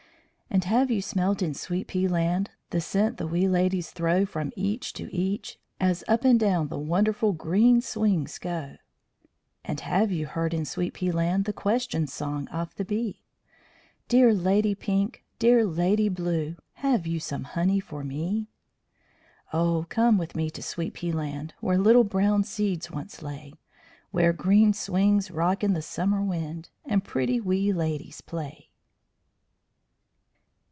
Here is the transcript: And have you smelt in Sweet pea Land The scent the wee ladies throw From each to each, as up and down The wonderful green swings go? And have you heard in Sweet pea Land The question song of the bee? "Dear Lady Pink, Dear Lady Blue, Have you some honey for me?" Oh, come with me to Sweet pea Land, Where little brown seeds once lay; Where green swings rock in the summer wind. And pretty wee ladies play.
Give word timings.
And 0.53 0.65
have 0.65 0.91
you 0.91 1.01
smelt 1.01 1.41
in 1.41 1.53
Sweet 1.53 1.87
pea 1.87 2.09
Land 2.09 2.49
The 2.71 2.81
scent 2.81 3.15
the 3.15 3.25
wee 3.25 3.47
ladies 3.47 3.91
throw 3.91 4.25
From 4.25 4.51
each 4.57 4.91
to 4.93 5.09
each, 5.15 5.57
as 5.79 6.03
up 6.09 6.25
and 6.25 6.37
down 6.37 6.67
The 6.67 6.77
wonderful 6.77 7.31
green 7.31 7.79
swings 7.79 8.37
go? 8.37 8.75
And 9.63 9.79
have 9.79 10.11
you 10.11 10.25
heard 10.27 10.53
in 10.53 10.65
Sweet 10.65 10.93
pea 10.93 11.09
Land 11.13 11.45
The 11.45 11.53
question 11.53 12.05
song 12.05 12.49
of 12.49 12.75
the 12.75 12.83
bee? 12.83 13.23
"Dear 14.09 14.33
Lady 14.33 14.75
Pink, 14.75 15.23
Dear 15.39 15.63
Lady 15.65 16.09
Blue, 16.09 16.57
Have 16.73 17.07
you 17.07 17.21
some 17.21 17.45
honey 17.45 17.79
for 17.79 18.03
me?" 18.03 18.49
Oh, 19.53 19.85
come 19.87 20.17
with 20.17 20.35
me 20.35 20.49
to 20.49 20.61
Sweet 20.61 20.93
pea 20.95 21.13
Land, 21.13 21.53
Where 21.61 21.77
little 21.77 22.03
brown 22.03 22.43
seeds 22.43 22.91
once 22.91 23.21
lay; 23.21 23.53
Where 24.11 24.33
green 24.33 24.73
swings 24.73 25.31
rock 25.31 25.63
in 25.63 25.71
the 25.71 25.81
summer 25.81 26.21
wind. 26.21 26.67
And 26.83 27.05
pretty 27.05 27.39
wee 27.39 27.71
ladies 27.71 28.19
play. 28.19 28.67